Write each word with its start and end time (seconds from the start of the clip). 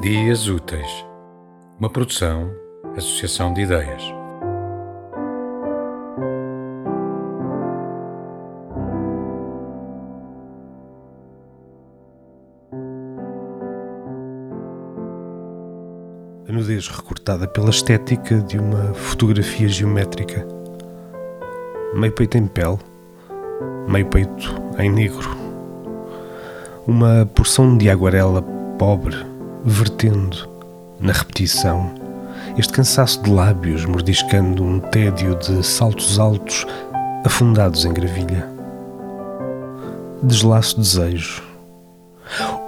Dias 0.00 0.48
Úteis, 0.48 1.04
uma 1.78 1.90
produção, 1.90 2.50
associação 2.96 3.52
de 3.52 3.60
ideias. 3.60 4.02
A 16.48 16.50
nudez 16.50 16.88
recortada 16.88 17.46
pela 17.46 17.68
estética 17.68 18.38
de 18.38 18.58
uma 18.58 18.94
fotografia 18.94 19.68
geométrica. 19.68 20.48
Meio 21.94 22.14
peito 22.14 22.38
em 22.38 22.46
pele, 22.46 22.78
meio 23.86 24.06
peito 24.06 24.54
em 24.78 24.90
negro. 24.90 25.28
Uma 26.86 27.28
porção 27.34 27.76
de 27.76 27.90
aguarela 27.90 28.40
pobre 28.78 29.28
vertendo 29.64 30.48
na 30.98 31.12
repetição 31.12 31.94
este 32.58 32.72
cansaço 32.72 33.22
de 33.22 33.30
lábios 33.30 33.84
mordiscando 33.84 34.64
um 34.64 34.80
tédio 34.80 35.36
de 35.36 35.64
saltos 35.64 36.18
altos 36.18 36.66
afundados 37.24 37.84
em 37.84 37.92
gravilha. 37.92 38.48
Deslaço 40.22 40.78
desejo. 40.78 41.42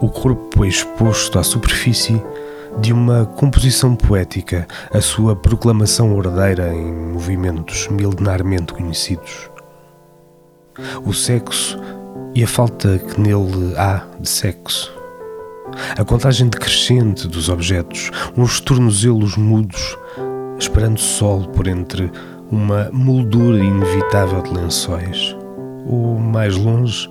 O 0.01 0.09
corpo 0.09 0.65
é 0.65 0.69
exposto 0.69 1.39
à 1.39 1.43
superfície 1.43 2.21
de 2.81 2.93
uma 2.93 3.27
composição 3.27 3.95
poética, 3.95 4.67
a 4.93 5.01
sua 5.01 5.37
proclamação 5.37 6.17
ordeira 6.17 6.73
em 6.73 6.93
movimentos 6.93 7.89
milenarmente 7.89 8.73
conhecidos. 8.73 9.51
O 11.05 11.12
sexo 11.12 11.79
e 12.34 12.43
a 12.43 12.49
falta 12.49 12.99
que 12.99 13.21
nele 13.21 13.77
há 13.77 14.03
de 14.19 14.29
sexo 14.29 15.02
a 15.98 16.05
contagem 16.05 16.48
decrescente 16.48 17.28
dos 17.28 17.48
objetos, 17.48 18.11
uns 18.37 18.61
tornozelos 18.61 19.37
mudos, 19.37 19.97
esperando 20.59 20.98
sol 20.98 21.48
por 21.48 21.67
entre 21.67 22.11
uma 22.51 22.91
moldura 22.92 23.59
inevitável 23.59 24.43
de 24.43 24.53
lençóis, 24.53 25.37
ou, 25.87 26.19
mais 26.19 26.56
longe, 26.56 27.11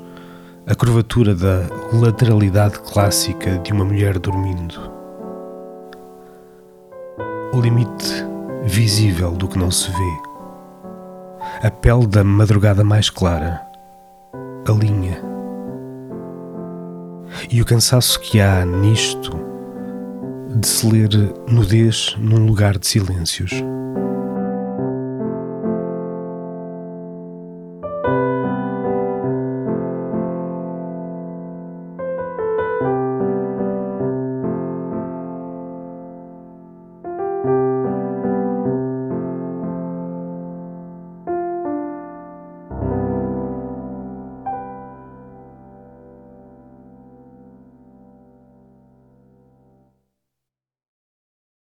a 0.68 0.76
curvatura 0.76 1.34
da 1.34 1.66
lateralidade 1.92 2.80
clássica 2.80 3.58
de 3.60 3.74
uma 3.74 3.84
mulher 3.84 4.20
dormindo. 4.20 4.92
O 7.54 7.60
limite 7.60 8.26
visível 8.64 9.32
do 9.32 9.48
que 9.48 9.58
não 9.58 9.72
se 9.72 9.90
vê. 9.90 10.32
A 11.68 11.72
pele 11.72 12.08
da 12.08 12.24
madrugada 12.24 12.84
mais 12.84 13.10
clara. 13.10 13.62
A 14.68 14.72
linha 14.72 15.31
e 17.52 17.62
o 17.62 17.66
cansaço 17.66 18.18
que 18.22 18.40
há 18.40 18.66
nisto 18.66 19.32
de 20.56 20.66
se 20.66 20.88
ler 20.88 21.10
nudez 21.50 22.16
num 22.18 22.46
lugar 22.46 22.78
de 22.78 22.88
silêncios. 22.88 23.52